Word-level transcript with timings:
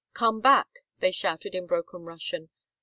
Come 0.15 0.41
back!" 0.41 0.79
they 0.97 1.11
shouted 1.11 1.53
in 1.53 1.67
broken 1.67 2.01
Russian. 2.05 2.49